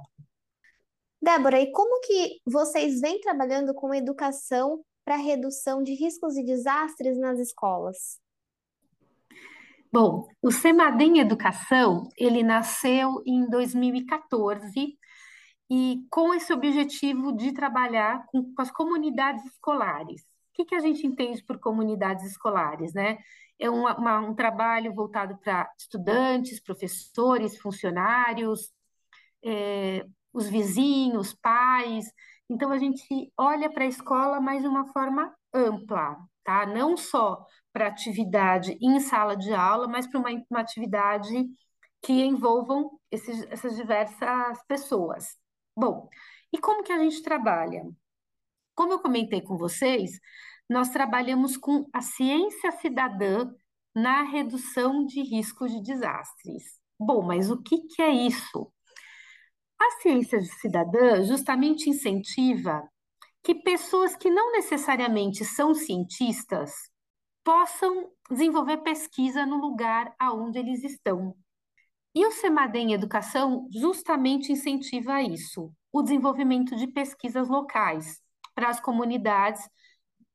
Débora, 1.21 1.59
e 1.59 1.71
como 1.71 1.99
que 2.01 2.39
vocês 2.45 3.01
vêm 3.01 3.19
trabalhando 3.19 3.73
com 3.73 3.93
educação 3.93 4.81
para 5.03 5.17
redução 5.17 5.83
de 5.83 5.93
riscos 5.93 6.37
e 6.37 6.45
desastres 6.45 7.17
nas 7.17 7.39
escolas? 7.39 8.19
Bom, 9.91 10.27
o 10.41 10.51
Semadem 10.51 11.19
Educação, 11.19 12.09
ele 12.17 12.43
nasceu 12.43 13.23
em 13.25 13.49
2014 13.49 14.97
e 15.69 16.05
com 16.09 16.33
esse 16.33 16.53
objetivo 16.53 17.35
de 17.35 17.51
trabalhar 17.53 18.25
com, 18.27 18.53
com 18.53 18.61
as 18.61 18.71
comunidades 18.71 19.43
escolares 19.45 20.29
que, 20.59 20.65
que 20.65 20.75
a 20.75 20.79
gente 20.79 21.05
entende 21.07 21.43
por 21.43 21.59
comunidades 21.59 22.25
escolares, 22.25 22.93
né? 22.93 23.17
É 23.57 23.69
uma, 23.69 23.97
uma, 23.97 24.19
um 24.19 24.35
trabalho 24.35 24.93
voltado 24.93 25.37
para 25.37 25.71
estudantes, 25.77 26.61
professores, 26.61 27.57
funcionários, 27.57 28.71
é, 29.43 30.05
os 30.33 30.49
vizinhos, 30.49 31.33
pais. 31.33 32.05
Então, 32.49 32.71
a 32.71 32.77
gente 32.77 33.31
olha 33.37 33.69
para 33.69 33.83
a 33.85 33.87
escola, 33.87 34.41
mas 34.41 34.61
de 34.61 34.67
uma 34.67 34.85
forma 34.91 35.33
ampla, 35.53 36.17
tá? 36.43 36.65
Não 36.65 36.97
só 36.97 37.45
para 37.71 37.87
atividade 37.87 38.77
em 38.81 38.99
sala 38.99 39.35
de 39.35 39.53
aula, 39.53 39.87
mas 39.87 40.07
para 40.07 40.19
uma, 40.19 40.29
uma 40.49 40.59
atividade 40.59 41.47
que 42.01 42.13
envolvam 42.13 42.99
esses, 43.11 43.45
essas 43.49 43.75
diversas 43.75 44.63
pessoas. 44.67 45.37
Bom, 45.75 46.09
e 46.51 46.57
como 46.57 46.83
que 46.83 46.91
a 46.91 46.97
gente 46.97 47.21
trabalha? 47.21 47.83
Como 48.75 48.93
eu 48.93 48.99
comentei 48.99 49.41
com 49.41 49.57
vocês, 49.57 50.11
nós 50.69 50.89
trabalhamos 50.89 51.57
com 51.57 51.87
a 51.93 52.01
ciência 52.01 52.71
cidadã 52.71 53.51
na 53.95 54.23
redução 54.23 55.05
de 55.05 55.21
riscos 55.21 55.71
de 55.71 55.81
desastres. 55.81 56.79
Bom, 56.97 57.21
mas 57.21 57.49
o 57.49 57.61
que, 57.61 57.87
que 57.87 58.01
é 58.01 58.11
isso? 58.11 58.71
A 59.79 60.01
ciência 60.01 60.39
cidadã 60.41 61.23
justamente 61.23 61.89
incentiva 61.89 62.87
que 63.43 63.55
pessoas 63.55 64.15
que 64.15 64.29
não 64.29 64.51
necessariamente 64.51 65.45
são 65.45 65.73
cientistas 65.73 66.71
possam 67.43 68.11
desenvolver 68.29 68.77
pesquisa 68.77 69.45
no 69.45 69.57
lugar 69.57 70.13
aonde 70.19 70.59
eles 70.59 70.83
estão. 70.83 71.35
E 72.13 72.25
o 72.25 72.31
CEMADEM 72.31 72.93
Educação 72.93 73.67
justamente 73.71 74.51
incentiva 74.51 75.21
isso, 75.21 75.71
o 75.91 76.01
desenvolvimento 76.01 76.75
de 76.75 76.87
pesquisas 76.87 77.47
locais 77.47 78.21
para 78.53 78.69
as 78.69 78.79
comunidades 78.79 79.67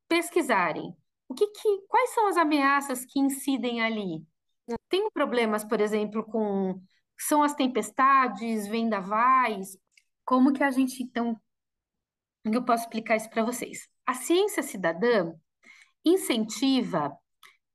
pesquisarem 0.08 0.94
o 1.28 1.34
que, 1.34 1.46
que 1.48 1.80
quais 1.88 2.10
são 2.10 2.28
as 2.28 2.36
ameaças 2.36 3.04
que 3.04 3.18
incidem 3.18 3.82
ali. 3.82 4.24
Tem 4.88 5.10
problemas, 5.10 5.64
por 5.64 5.80
exemplo, 5.80 6.24
com 6.24 6.80
são 7.18 7.42
as 7.42 7.54
tempestades, 7.54 8.66
vendavais. 8.66 9.76
Como 10.24 10.52
que 10.52 10.62
a 10.62 10.70
gente 10.70 11.02
então 11.02 11.38
eu 12.44 12.64
posso 12.64 12.84
explicar 12.84 13.16
isso 13.16 13.30
para 13.30 13.42
vocês? 13.42 13.88
A 14.06 14.14
ciência 14.14 14.62
cidadã 14.62 15.34
incentiva 16.04 17.16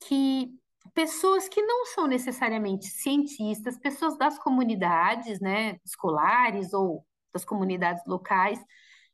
que 0.07 0.51
pessoas 0.93 1.47
que 1.47 1.61
não 1.61 1.85
são 1.85 2.07
necessariamente 2.07 2.85
cientistas, 2.87 3.77
pessoas 3.77 4.17
das 4.17 4.37
comunidades, 4.39 5.39
né, 5.39 5.77
escolares 5.85 6.73
ou 6.73 7.05
das 7.33 7.45
comunidades 7.45 8.03
locais, 8.07 8.59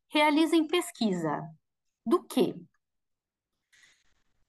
realizem 0.10 0.68
pesquisa. 0.68 1.42
Do 2.06 2.24
quê? 2.24 2.56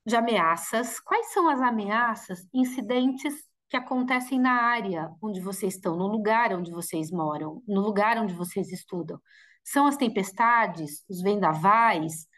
de 0.07 0.15
ameaças. 0.17 1.01
Quais 1.01 1.33
são 1.33 1.49
as 1.49 1.61
ameaças, 1.61 2.47
incidentes 2.55 3.35
que 3.69 3.77
acontecem 3.77 4.39
na 4.39 4.53
área 4.53 5.11
onde 5.21 5.41
vocês 5.41 5.75
estão, 5.75 5.97
no 5.97 6.07
lugar 6.07 6.55
onde 6.55 6.71
vocês 6.71 7.11
moram, 7.11 7.63
no 7.67 7.81
lugar 7.81 8.17
onde 8.17 8.33
vocês 8.33 8.71
estudam? 8.71 9.21
São 9.65 9.87
as 9.87 9.97
tempestades, 9.97 11.05
os 11.09 11.21
vendavais, 11.21 12.29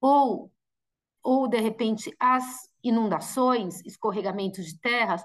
ou, 0.00 0.50
ou 1.22 1.48
de 1.48 1.58
repente, 1.60 2.14
as 2.18 2.44
inundações, 2.82 3.80
escorregamentos 3.84 4.66
de 4.66 4.80
terras, 4.80 5.22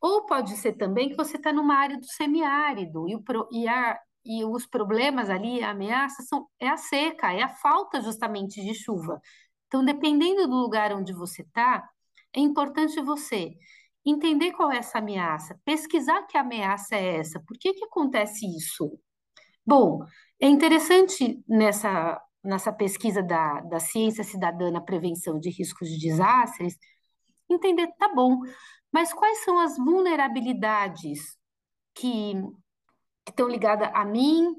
ou 0.00 0.26
pode 0.26 0.56
ser 0.56 0.74
também 0.74 1.08
que 1.08 1.16
você 1.16 1.36
está 1.36 1.52
numa 1.52 1.74
área 1.76 1.98
do 1.98 2.06
semiárido 2.06 3.08
e, 3.08 3.16
o, 3.16 3.22
e, 3.50 3.68
a, 3.68 3.98
e 4.24 4.44
os 4.44 4.66
problemas 4.66 5.30
ali, 5.30 5.62
a 5.62 5.70
ameaça, 5.70 6.22
são, 6.22 6.46
é 6.60 6.68
a 6.68 6.76
seca, 6.76 7.32
é 7.32 7.42
a 7.42 7.48
falta 7.48 8.00
justamente 8.00 8.62
de 8.62 8.74
chuva. 8.74 9.20
Então, 9.66 9.84
dependendo 9.84 10.46
do 10.46 10.54
lugar 10.56 10.92
onde 10.92 11.12
você 11.12 11.42
está, 11.42 11.88
é 12.34 12.40
importante 12.40 13.00
você 13.00 13.52
entender 14.04 14.52
qual 14.52 14.70
é 14.70 14.78
essa 14.78 14.98
ameaça, 14.98 15.58
pesquisar 15.64 16.22
que 16.26 16.38
ameaça 16.38 16.94
é 16.94 17.16
essa, 17.16 17.40
por 17.40 17.58
que, 17.58 17.74
que 17.74 17.84
acontece 17.84 18.46
isso? 18.46 18.98
Bom, 19.66 20.04
é 20.40 20.46
interessante 20.48 21.42
nessa, 21.48 22.20
nessa 22.46 22.72
pesquisa 22.72 23.22
da, 23.22 23.60
da 23.62 23.80
ciência 23.80 24.24
cidadã 24.24 24.70
na 24.70 24.80
prevenção 24.80 25.38
de 25.38 25.50
riscos 25.50 25.88
de 25.88 25.98
desastres, 25.98 26.76
entender, 27.50 27.88
tá 27.98 28.12
bom, 28.14 28.40
mas 28.92 29.12
quais 29.12 29.44
são 29.44 29.58
as 29.58 29.76
vulnerabilidades 29.76 31.36
que, 31.94 32.34
que 33.24 33.30
estão 33.30 33.48
ligadas 33.48 33.90
a 33.92 34.04
mim, 34.04 34.54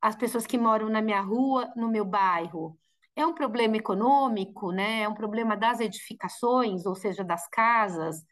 às 0.00 0.16
pessoas 0.16 0.46
que 0.46 0.58
moram 0.58 0.88
na 0.88 1.02
minha 1.02 1.20
rua, 1.20 1.72
no 1.76 1.90
meu 1.90 2.04
bairro? 2.04 2.78
É 3.14 3.26
um 3.26 3.34
problema 3.34 3.76
econômico, 3.76 4.72
né? 4.72 5.02
É 5.02 5.08
um 5.08 5.14
problema 5.14 5.56
das 5.56 5.80
edificações, 5.80 6.86
ou 6.86 6.94
seja, 6.94 7.24
das 7.24 7.46
casas. 7.48 8.24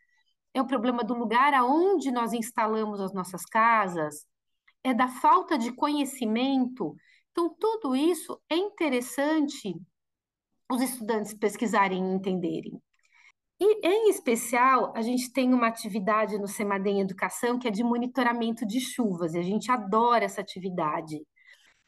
é 0.54 0.60
o 0.62 0.66
problema 0.66 1.04
do 1.04 1.14
lugar 1.14 1.54
aonde 1.54 2.10
nós 2.10 2.32
instalamos 2.32 3.00
as 3.00 3.12
nossas 3.14 3.44
casas, 3.44 4.26
é 4.84 4.94
da 4.94 5.08
falta 5.08 5.58
de 5.58 5.72
conhecimento. 5.72 6.96
Então, 7.32 7.54
tudo 7.58 7.94
isso 7.94 8.40
é 8.48 8.56
interessante 8.56 9.74
os 10.70 10.82
estudantes 10.82 11.34
pesquisarem 11.34 11.98
e 11.98 12.14
entenderem. 12.14 12.80
E, 13.60 13.86
em 13.86 14.08
especial, 14.08 14.92
a 14.96 15.02
gente 15.02 15.32
tem 15.32 15.52
uma 15.52 15.66
atividade 15.66 16.38
no 16.38 16.48
Semadem 16.48 17.00
Educação 17.00 17.58
que 17.58 17.68
é 17.68 17.70
de 17.70 17.84
monitoramento 17.84 18.66
de 18.66 18.80
chuvas, 18.80 19.34
e 19.34 19.38
a 19.38 19.42
gente 19.42 19.70
adora 19.70 20.24
essa 20.24 20.40
atividade. 20.40 21.20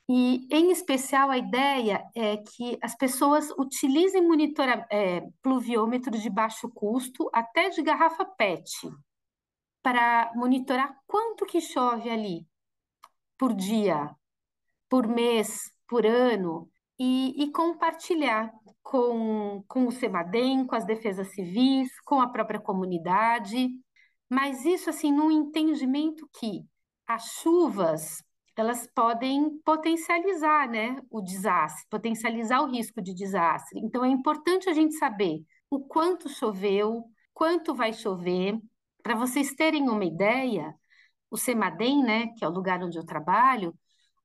E, 0.08 0.46
em 0.50 0.70
especial, 0.70 1.30
a 1.30 1.38
ideia 1.38 2.04
é 2.14 2.36
que 2.36 2.76
as 2.82 2.94
pessoas 2.94 3.50
utilizem 3.58 4.20
monitora, 4.20 4.86
é, 4.90 5.22
pluviômetros 5.40 6.20
de 6.20 6.28
baixo 6.28 6.68
custo, 6.68 7.30
até 7.32 7.70
de 7.70 7.82
garrafa 7.82 8.24
PET, 8.24 8.70
para 9.82 10.30
monitorar 10.34 10.94
quanto 11.06 11.46
que 11.46 11.60
chove 11.60 12.10
ali 12.10 12.46
por 13.38 13.54
dia, 13.54 14.14
por 14.92 15.08
mês, 15.08 15.72
por 15.88 16.04
ano, 16.04 16.68
e, 16.98 17.44
e 17.44 17.50
compartilhar 17.50 18.52
com, 18.82 19.64
com 19.66 19.86
o 19.86 19.90
SEMADEM, 19.90 20.66
com 20.66 20.74
as 20.74 20.84
defesas 20.84 21.28
civis, 21.28 21.88
com 22.02 22.20
a 22.20 22.28
própria 22.28 22.60
comunidade, 22.60 23.70
mas 24.28 24.66
isso 24.66 24.90
assim 24.90 25.10
num 25.10 25.30
entendimento 25.30 26.28
que 26.38 26.66
as 27.06 27.24
chuvas 27.40 28.22
elas 28.54 28.86
podem 28.94 29.58
potencializar, 29.64 30.68
né, 30.68 31.00
o 31.10 31.22
desastre, 31.22 31.86
potencializar 31.88 32.60
o 32.60 32.70
risco 32.70 33.00
de 33.00 33.14
desastre. 33.14 33.80
Então 33.80 34.04
é 34.04 34.08
importante 34.08 34.68
a 34.68 34.74
gente 34.74 34.94
saber 34.96 35.42
o 35.70 35.80
quanto 35.80 36.28
choveu, 36.28 37.02
quanto 37.32 37.74
vai 37.74 37.94
chover, 37.94 38.60
para 39.02 39.14
vocês 39.14 39.54
terem 39.54 39.88
uma 39.88 40.04
ideia. 40.04 40.74
O 41.30 41.38
Semadem, 41.38 42.02
né, 42.02 42.26
que 42.36 42.44
é 42.44 42.46
o 42.46 42.52
lugar 42.52 42.82
onde 42.82 42.98
eu 42.98 43.06
trabalho, 43.06 43.74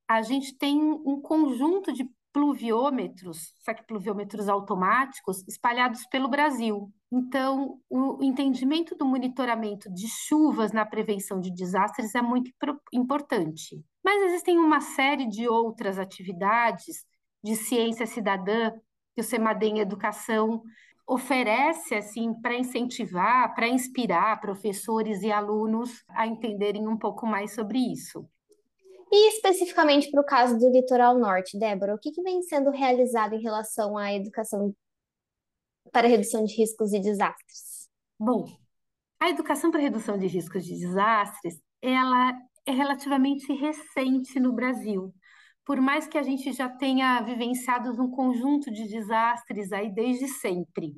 a 0.07 0.21
gente 0.21 0.57
tem 0.57 0.79
um 0.81 1.21
conjunto 1.21 1.91
de 1.91 2.09
pluviômetros, 2.31 3.53
só 3.59 3.73
que 3.73 3.83
pluviômetros 3.83 4.47
automáticos, 4.47 5.43
espalhados 5.47 6.05
pelo 6.05 6.27
Brasil. 6.27 6.91
Então, 7.11 7.79
o 7.89 8.23
entendimento 8.23 8.95
do 8.95 9.05
monitoramento 9.05 9.91
de 9.91 10.07
chuvas 10.07 10.71
na 10.71 10.85
prevenção 10.85 11.39
de 11.41 11.49
desastres 11.51 12.13
é 12.13 12.21
muito 12.21 12.51
importante. 12.93 13.83
Mas 14.03 14.21
existem 14.23 14.57
uma 14.59 14.81
série 14.81 15.27
de 15.27 15.47
outras 15.47 15.97
atividades 15.97 17.05
de 17.43 17.55
ciência 17.55 18.05
cidadã 18.05 18.71
que 19.15 19.21
o 19.21 19.23
Semadem 19.23 19.79
Educação 19.79 20.61
oferece 21.07 21.95
assim 21.95 22.33
para 22.39 22.55
incentivar, 22.55 23.55
para 23.55 23.67
inspirar 23.67 24.41
professores 24.41 25.23
e 25.23 25.31
alunos 25.31 26.03
a 26.09 26.27
entenderem 26.27 26.87
um 26.87 26.97
pouco 26.97 27.25
mais 27.25 27.55
sobre 27.55 27.79
isso. 27.79 28.29
E 29.11 29.29
especificamente 29.29 30.11
para 30.11 30.21
o 30.21 30.25
caso 30.25 30.57
do 30.57 30.69
litoral 30.69 31.17
norte, 31.17 31.57
Débora, 31.57 31.95
o 31.95 31.99
que, 31.99 32.11
que 32.11 32.21
vem 32.21 32.41
sendo 32.41 32.69
realizado 32.69 33.33
em 33.33 33.41
relação 33.41 33.97
à 33.97 34.13
educação 34.13 34.75
para 35.91 36.07
redução 36.07 36.43
de 36.43 36.53
riscos 36.55 36.91
e 36.93 36.99
desastres? 36.99 37.87
Bom, 38.19 38.45
a 39.19 39.29
educação 39.29 39.71
para 39.71 39.79
redução 39.79 40.17
de 40.17 40.27
riscos 40.27 40.65
de 40.65 40.77
desastres, 40.77 41.59
ela 41.81 42.33
é 42.65 42.71
relativamente 42.71 43.51
recente 43.53 44.39
no 44.39 44.51
Brasil. 44.51 45.13
Por 45.65 45.79
mais 45.79 46.07
que 46.07 46.17
a 46.17 46.23
gente 46.23 46.51
já 46.51 46.69
tenha 46.69 47.21
vivenciado 47.21 47.91
um 48.01 48.11
conjunto 48.11 48.71
de 48.71 48.87
desastres 48.87 49.71
aí 49.71 49.89
desde 49.89 50.27
sempre. 50.27 50.95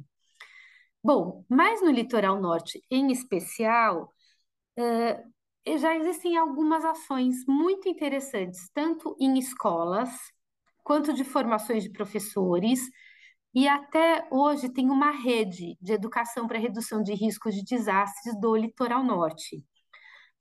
Bom, 1.03 1.45
mas 1.47 1.81
no 1.81 1.91
litoral 1.91 2.41
norte 2.41 2.83
em 2.89 3.11
especial, 3.11 4.13
já 5.77 5.95
existem 5.95 6.37
algumas 6.37 6.83
ações 6.83 7.45
muito 7.47 7.87
interessantes, 7.87 8.69
tanto 8.73 9.15
em 9.19 9.37
escolas, 9.37 10.09
quanto 10.83 11.13
de 11.13 11.23
formações 11.23 11.83
de 11.83 11.91
professores, 11.91 12.79
e 13.53 13.67
até 13.67 14.27
hoje 14.31 14.69
tem 14.69 14.89
uma 14.89 15.11
rede 15.11 15.77
de 15.81 15.93
educação 15.93 16.47
para 16.47 16.59
redução 16.59 17.01
de 17.01 17.13
riscos 17.13 17.55
de 17.55 17.63
desastres 17.63 18.39
do 18.39 18.55
litoral 18.55 19.03
norte, 19.03 19.63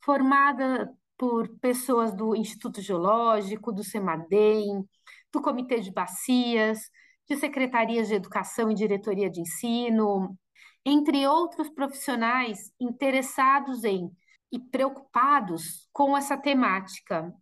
formada 0.04 0.90
por 1.16 1.48
pessoas 1.58 2.14
do 2.14 2.36
Instituto 2.36 2.80
Geológico, 2.80 3.72
do 3.72 3.82
CEMADEM, 3.82 4.84
do 5.32 5.42
Comitê 5.42 5.80
de 5.80 5.90
Bacias, 5.90 6.90
de 7.28 7.36
secretarias 7.36 8.08
de 8.08 8.14
educação 8.14 8.70
e 8.70 8.74
diretoria 8.74 9.28
de 9.28 9.40
ensino, 9.40 10.38
entre 10.84 11.26
outros 11.26 11.68
profissionais 11.68 12.72
interessados 12.80 13.84
em 13.84 14.10
e 14.50 14.58
preocupados 14.58 15.88
com 15.92 16.16
essa 16.16 16.36
temática. 16.36 17.32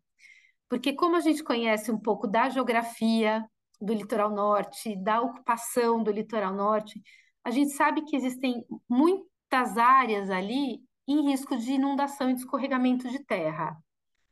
Porque, 0.69 0.93
como 0.93 1.17
a 1.17 1.21
gente 1.21 1.45
conhece 1.45 1.91
um 1.93 1.99
pouco 1.99 2.27
da 2.27 2.49
geografia 2.49 3.45
do 3.81 3.93
litoral 3.93 4.31
norte, 4.31 4.97
da 4.97 5.21
ocupação 5.21 6.03
do 6.03 6.11
litoral 6.11 6.53
norte, 6.53 7.01
a 7.45 7.51
gente 7.51 7.71
sabe 7.73 8.03
que 8.03 8.17
existem 8.17 8.65
muitas 8.89 9.77
áreas 9.77 10.31
ali 10.31 10.81
em 11.07 11.31
risco 11.31 11.57
de 11.57 11.73
inundação 11.73 12.29
e 12.31 12.35
escorregamento 12.35 13.09
de 13.09 13.25
terra. 13.25 13.77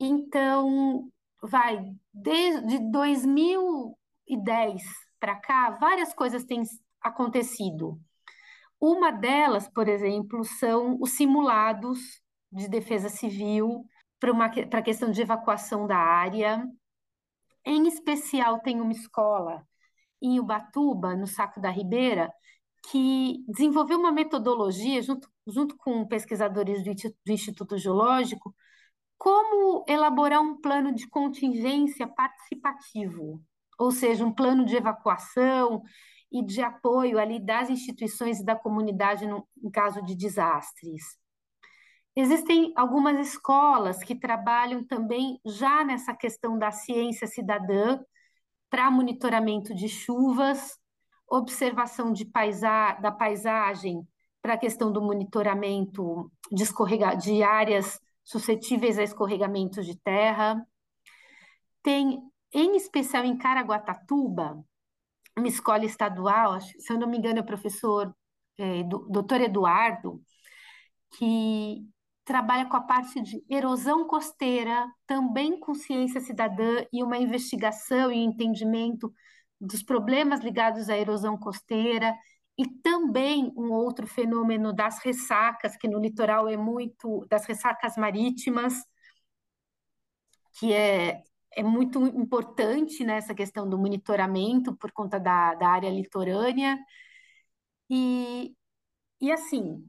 Então, 0.01 1.09
vai, 1.41 1.95
desde 2.13 2.79
2010 2.91 4.83
para 5.21 5.37
cá, 5.37 5.71
várias 5.71 6.13
coisas 6.13 6.45
têm 6.45 6.63
acontecido. 7.01 8.01
Uma 8.81 9.13
delas, 9.13 9.69
por 9.69 9.89
exemplo, 9.89 10.45
são 10.45 10.99
os 11.01 11.13
simulados 11.13 12.21
de 12.55 12.69
defesa 12.69 13.09
civil 13.09 13.85
para 14.21 14.79
a 14.79 14.83
questão 14.83 15.11
de 15.11 15.21
evacuação 15.21 15.87
da 15.87 15.97
área. 15.97 16.64
Em 17.64 17.87
especial, 17.88 18.61
tem 18.61 18.81
uma 18.81 18.93
escola 18.93 19.67
em 20.23 20.38
Ubatuba, 20.38 21.14
no 21.14 21.27
Saco 21.27 21.61
da 21.61 21.71
Ribeira, 21.71 22.33
que 22.90 23.45
desenvolveu 23.49 23.99
uma 23.99 24.12
metodologia, 24.12 25.03
junto, 25.03 25.29
junto 25.47 25.77
com 25.77 26.07
pesquisadores 26.07 26.83
do, 26.85 26.95
do 27.27 27.33
Instituto 27.33 27.77
Geológico, 27.77 28.55
como 29.19 29.85
elaborar 29.88 30.40
um 30.40 30.61
plano 30.61 30.93
de 30.95 31.09
contingência 31.09 32.07
participativo, 32.07 33.43
ou 33.79 33.90
seja, 33.90 34.25
um 34.25 34.33
plano 34.33 34.64
de 34.64 34.77
evacuação 34.77 35.83
e 36.31 36.45
de 36.45 36.61
apoio 36.62 37.19
ali 37.19 37.45
das 37.45 37.71
instituições 37.71 38.40
e 38.40 38.45
da 38.45 38.57
comunidade 38.57 39.27
no, 39.27 39.47
em 39.62 39.71
caso 39.71 40.03
de 40.03 40.14
desastres. 40.14 41.03
Existem 42.16 42.72
algumas 42.77 43.18
escolas 43.27 43.98
que 43.98 44.14
trabalham 44.14 44.85
também 44.85 45.40
já 45.44 45.85
nessa 45.85 46.14
questão 46.14 46.57
da 46.57 46.70
ciência 46.70 47.27
cidadã 47.27 47.98
para 48.70 48.90
monitoramento 48.90 49.74
de 49.74 49.88
chuvas, 49.88 50.79
observação 51.29 52.12
de 52.12 52.24
paisa 52.24 52.92
da 52.94 53.11
paisagem 53.11 54.07
para 54.40 54.55
a 54.55 54.59
questão 54.59 54.92
do 54.92 55.03
monitoramento 55.03 56.31
de, 56.53 56.64
de 57.20 57.42
áreas 57.42 57.98
suscetíveis 58.22 58.98
a 58.98 59.03
escorregamentos 59.03 59.85
de 59.85 59.96
terra. 59.96 60.64
Tem, 61.83 62.20
em 62.53 62.77
especial 62.77 63.24
em 63.24 63.37
Caraguatatuba, 63.37 64.64
uma 65.37 65.48
escola 65.48 65.85
estadual, 65.85 66.61
se 66.61 66.92
eu 66.92 66.98
não 66.98 67.09
me 67.09 67.18
engano, 67.18 67.38
é 67.38 67.42
o 67.42 67.46
professor 67.46 68.14
é, 68.57 68.85
do, 68.85 69.00
doutor 69.09 69.40
Eduardo, 69.40 70.22
que 71.16 71.85
trabalha 72.25 72.67
com 72.67 72.77
a 72.77 72.81
parte 72.81 73.21
de 73.21 73.45
erosão 73.49 74.07
costeira, 74.07 74.91
também 75.07 75.59
com 75.61 75.75
ciência 75.75 76.21
cidadã 76.21 76.85
e 76.93 77.03
uma 77.03 77.19
investigação 77.19 78.11
e 78.11 78.19
entendimento 78.19 79.13
dos 79.61 79.83
problemas 79.83 80.41
ligados 80.41 80.89
à 80.89 80.97
erosão 80.97 81.39
costeira 81.39 82.15
e 82.57 82.67
também 82.67 83.53
um 83.57 83.73
outro 83.73 84.07
fenômeno 84.07 84.73
das 84.73 84.99
ressacas, 85.01 85.77
que 85.77 85.89
no 85.89 85.99
litoral 86.01 86.49
é 86.49 86.57
muito, 86.57 87.27
das 87.29 87.45
ressacas 87.47 87.97
marítimas, 87.97 88.75
que 90.59 90.73
é, 90.73 91.23
é 91.53 91.63
muito 91.63 92.01
importante 92.07 93.05
nessa 93.05 93.29
né, 93.29 93.35
questão 93.35 93.69
do 93.69 93.79
monitoramento 93.79 94.77
por 94.77 94.93
conta 94.93 95.19
da, 95.19 95.55
da 95.55 95.69
área 95.69 95.91
litorânea. 95.91 96.79
E, 97.91 98.55
e 99.21 99.33
assim, 99.33 99.85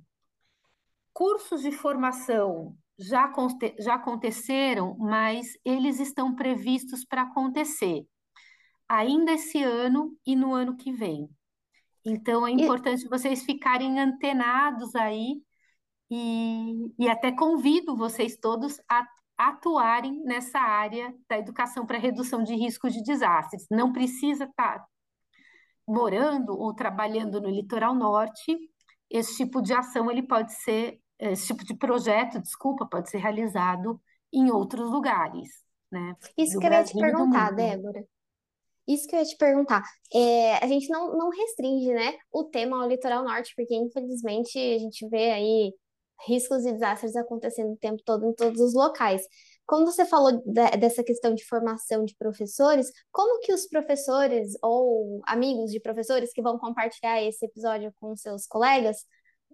cursos 1.15 1.61
de 1.61 1.71
formação 1.71 2.75
já, 2.99 3.31
já 3.79 3.95
aconteceram, 3.95 4.97
mas 4.99 5.47
eles 5.63 6.01
estão 6.01 6.35
previstos 6.35 7.05
para 7.05 7.21
acontecer 7.21 8.05
ainda 8.87 9.31
esse 9.31 9.63
ano 9.63 10.13
e 10.25 10.35
no 10.35 10.53
ano 10.53 10.75
que 10.75 10.91
vem. 10.91 11.29
Então, 12.05 12.45
é 12.45 12.51
importante 12.51 13.05
e... 13.05 13.07
vocês 13.07 13.43
ficarem 13.43 13.97
antenados 13.97 14.93
aí 14.93 15.41
e, 16.11 16.91
e 16.99 17.09
até 17.09 17.31
convido 17.31 17.95
vocês 17.95 18.37
todos 18.37 18.79
a 18.91 19.07
atuarem 19.37 20.21
nessa 20.23 20.59
área 20.59 21.15
da 21.29 21.37
educação 21.37 21.85
para 21.85 21.97
redução 21.97 22.43
de 22.43 22.55
riscos 22.55 22.93
de 22.93 23.01
desastres. 23.01 23.65
Não 23.71 23.93
precisa 23.93 24.43
estar 24.43 24.79
tá 24.79 24.85
morando 25.87 26.49
ou 26.49 26.75
trabalhando 26.75 27.39
no 27.39 27.49
litoral 27.49 27.95
norte, 27.95 28.57
esse 29.09 29.37
tipo 29.37 29.61
de 29.61 29.73
ação 29.73 30.11
ele 30.11 30.23
pode 30.23 30.53
ser 30.53 30.99
esse 31.19 31.47
tipo 31.47 31.63
de 31.63 31.75
projeto, 31.75 32.41
desculpa, 32.41 32.85
pode 32.85 33.09
ser 33.09 33.17
realizado 33.17 33.99
em 34.33 34.51
outros 34.51 34.89
lugares, 34.89 35.49
né? 35.91 36.15
Isso 36.37 36.59
que 36.59 36.67
eu 36.67 36.71
ia 36.71 36.83
te 36.83 36.97
perguntar. 36.97 37.51
Débora. 37.51 38.05
Isso 38.87 39.07
que 39.07 39.15
eu 39.15 39.19
ia 39.19 39.25
te 39.25 39.37
perguntar. 39.37 39.83
É, 40.13 40.57
a 40.63 40.67
gente 40.67 40.89
não, 40.89 41.17
não 41.17 41.29
restringe, 41.29 41.91
né, 41.93 42.13
o 42.31 42.43
tema 42.43 42.81
ao 42.81 42.87
litoral 42.87 43.23
norte, 43.23 43.53
porque 43.55 43.75
infelizmente 43.75 44.57
a 44.59 44.77
gente 44.77 45.07
vê 45.09 45.31
aí 45.31 45.73
riscos 46.27 46.65
e 46.65 46.71
desastres 46.71 47.15
acontecendo 47.15 47.73
o 47.73 47.77
tempo 47.77 48.01
todo 48.05 48.25
em 48.25 48.33
todos 48.33 48.59
os 48.61 48.73
locais. 48.73 49.21
Como 49.65 49.85
você 49.85 50.05
falou 50.05 50.41
da- 50.45 50.71
dessa 50.71 51.03
questão 51.03 51.33
de 51.33 51.43
formação 51.45 52.05
de 52.05 52.15
professores, 52.15 52.87
como 53.11 53.39
que 53.41 53.51
os 53.51 53.67
professores 53.67 54.53
ou 54.61 55.21
amigos 55.25 55.71
de 55.71 55.79
professores 55.79 56.31
que 56.31 56.41
vão 56.41 56.57
compartilhar 56.57 57.21
esse 57.23 57.45
episódio 57.45 57.91
com 57.99 58.15
seus 58.15 58.45
colegas 58.45 59.05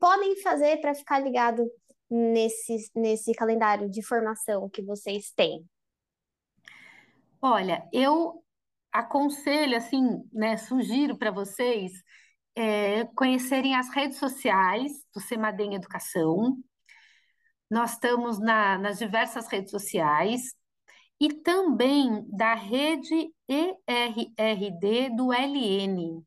podem 0.01 0.35
fazer 0.41 0.81
para 0.81 0.95
ficar 0.95 1.19
ligado 1.19 1.63
nesse, 2.09 2.91
nesse 2.95 3.33
calendário 3.33 3.87
de 3.87 4.03
formação 4.03 4.67
que 4.67 4.81
vocês 4.81 5.31
têm? 5.31 5.63
Olha, 7.39 7.87
eu 7.93 8.43
aconselho, 8.91 9.77
assim, 9.77 10.27
né, 10.33 10.57
sugiro 10.57 11.17
para 11.17 11.31
vocês 11.31 11.93
é, 12.55 13.05
conhecerem 13.15 13.75
as 13.75 13.89
redes 13.93 14.17
sociais 14.17 14.91
do 15.13 15.21
Semadem 15.21 15.75
Educação. 15.75 16.57
Nós 17.69 17.93
estamos 17.93 18.39
na- 18.39 18.77
nas 18.77 18.97
diversas 18.97 19.47
redes 19.47 19.71
sociais 19.71 20.53
e 21.19 21.31
também 21.31 22.25
da 22.27 22.55
rede 22.55 23.31
ERRD 23.47 25.15
do 25.15 25.31
LN. 25.31 26.21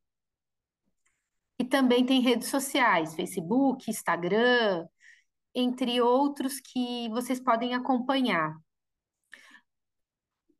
E 1.58 1.64
também 1.64 2.04
tem 2.04 2.20
redes 2.20 2.48
sociais, 2.48 3.14
Facebook, 3.14 3.90
Instagram, 3.90 4.86
entre 5.54 6.00
outros 6.00 6.58
que 6.60 7.08
vocês 7.10 7.38
podem 7.40 7.74
acompanhar. 7.74 8.56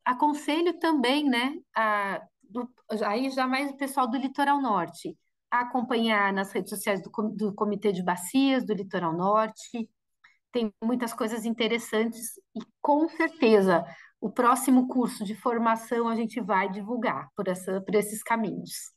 Aconselho 0.05 0.77
também, 0.79 1.27
né, 1.27 1.55
a, 1.75 2.21
do- 2.43 2.71
aí 3.05 3.29
já 3.31 3.47
mais 3.47 3.71
o 3.71 3.77
pessoal 3.77 4.07
do 4.07 4.17
Litoral 4.17 4.61
Norte, 4.61 5.17
a 5.51 5.61
acompanhar 5.61 6.31
nas 6.31 6.51
redes 6.51 6.69
sociais 6.69 7.01
do, 7.01 7.09
do 7.35 7.53
Comitê 7.53 7.91
de 7.91 8.03
Bacias 8.03 8.65
do 8.65 8.73
Litoral 8.73 9.13
Norte. 9.13 9.89
Tem 10.51 10.73
muitas 10.83 11.13
coisas 11.13 11.43
interessantes 11.45 12.37
e 12.55 12.61
com 12.81 13.09
certeza 13.09 13.83
o 14.21 14.31
próximo 14.31 14.87
curso 14.87 15.25
de 15.25 15.35
formação 15.35 16.07
a 16.07 16.15
gente 16.15 16.39
vai 16.39 16.69
divulgar 16.69 17.29
por 17.35 17.47
essa, 17.47 17.81
por 17.81 17.95
esses 17.95 18.23
caminhos. 18.23 18.94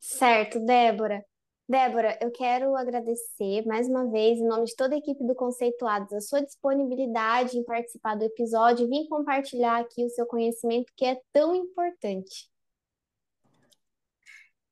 Certo, 0.00 0.60
Débora. 0.60 1.24
Débora, 1.68 2.18
eu 2.22 2.30
quero 2.30 2.74
agradecer 2.76 3.66
mais 3.66 3.86
uma 3.88 4.10
vez, 4.10 4.38
em 4.38 4.46
nome 4.46 4.64
de 4.64 4.74
toda 4.74 4.94
a 4.94 4.98
equipe 4.98 5.22
do 5.26 5.34
Conceituados, 5.34 6.12
a 6.14 6.20
sua 6.20 6.40
disponibilidade 6.40 7.58
em 7.58 7.64
participar 7.64 8.14
do 8.14 8.24
episódio 8.24 8.86
e 8.86 8.88
vir 8.88 9.08
compartilhar 9.08 9.78
aqui 9.80 10.02
o 10.02 10.08
seu 10.08 10.24
conhecimento 10.24 10.90
que 10.96 11.04
é 11.04 11.20
tão 11.30 11.54
importante. 11.54 12.48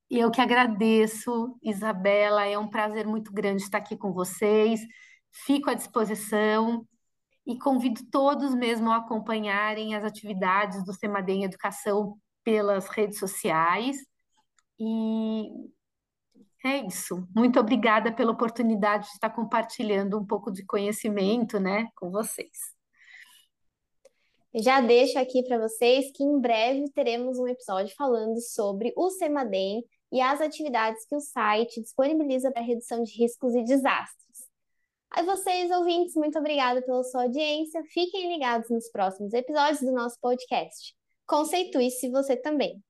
Eu 0.09 0.31
que 0.31 0.41
agradeço, 0.41 1.55
Isabela, 1.61 2.45
é 2.45 2.57
um 2.57 2.69
prazer 2.69 3.05
muito 3.05 3.31
grande 3.31 3.61
estar 3.61 3.77
aqui 3.77 3.95
com 3.95 4.11
vocês. 4.11 4.79
Fico 5.45 5.69
à 5.69 5.73
disposição 5.75 6.87
e 7.45 7.59
convido 7.59 8.01
todos 8.09 8.55
mesmo 8.55 8.89
a 8.89 8.97
acompanharem 8.97 9.95
as 9.95 10.03
atividades 10.03 10.83
do 10.83 10.93
Semadem 10.93 11.43
Educação 11.43 12.17
pelas 12.43 12.87
redes 12.87 13.19
sociais. 13.19 13.97
E 14.79 15.69
é 16.65 16.85
isso. 16.85 17.27
Muito 17.35 17.59
obrigada 17.59 18.13
pela 18.13 18.31
oportunidade 18.31 19.05
de 19.07 19.13
estar 19.13 19.29
compartilhando 19.29 20.19
um 20.19 20.25
pouco 20.25 20.51
de 20.51 20.65
conhecimento, 20.65 21.59
né, 21.59 21.87
com 21.95 22.11
vocês. 22.11 22.75
Já 24.55 24.81
deixo 24.81 25.19
aqui 25.19 25.43
para 25.43 25.59
vocês 25.59 26.11
que 26.15 26.23
em 26.23 26.39
breve 26.39 26.89
teremos 26.91 27.37
um 27.37 27.47
episódio 27.47 27.93
falando 27.95 28.41
sobre 28.41 28.91
o 28.95 29.09
Semadem 29.11 29.83
e 30.11 30.19
as 30.21 30.41
atividades 30.41 31.05
que 31.05 31.15
o 31.15 31.19
site 31.19 31.81
disponibiliza 31.81 32.51
para 32.51 32.61
redução 32.61 33.03
de 33.03 33.11
riscos 33.21 33.53
e 33.53 33.63
desastres. 33.63 34.47
A 35.11 35.21
vocês, 35.21 35.69
ouvintes, 35.71 36.15
muito 36.15 36.39
obrigada 36.39 36.81
pela 36.81 37.03
sua 37.03 37.23
audiência. 37.23 37.83
Fiquem 37.93 38.33
ligados 38.33 38.69
nos 38.69 38.89
próximos 38.89 39.33
episódios 39.33 39.81
do 39.81 39.91
nosso 39.91 40.17
podcast. 40.19 40.95
Conceitue-se 41.25 42.09
você 42.09 42.35
também. 42.35 42.81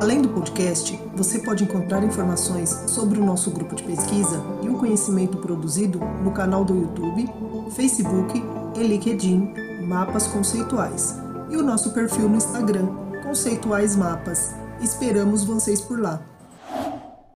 Além 0.00 0.20
do 0.20 0.28
podcast, 0.28 0.98
você 1.14 1.38
pode 1.38 1.64
encontrar 1.64 2.02
informações 2.02 2.70
sobre 2.86 3.20
o 3.20 3.24
nosso 3.24 3.50
grupo 3.50 3.74
de 3.74 3.82
pesquisa 3.82 4.42
e 4.62 4.68
o 4.68 4.78
conhecimento 4.78 5.38
produzido 5.38 5.98
no 6.22 6.32
canal 6.32 6.64
do 6.64 6.74
YouTube, 6.74 7.28
Facebook 7.70 8.42
e 8.76 8.82
LinkedIn 8.82 9.54
Mapas 9.86 10.26
Conceituais 10.26 11.16
e 11.50 11.56
o 11.56 11.62
nosso 11.62 11.92
perfil 11.92 12.28
no 12.28 12.36
Instagram 12.36 12.88
Conceituais 13.22 13.94
Mapas. 13.96 14.54
Esperamos 14.80 15.44
vocês 15.44 15.80
por 15.80 16.00
lá. 16.00 16.31